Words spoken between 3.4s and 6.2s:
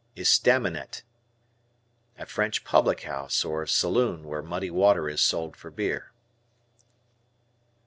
or saloon, where muddy water is sold for beer.